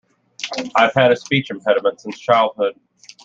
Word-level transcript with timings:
I've 0.75 0.95
had 0.95 1.11
a 1.11 1.15
speech 1.15 1.51
impediment 1.51 2.01
since 2.01 2.17
childhood. 2.17 2.73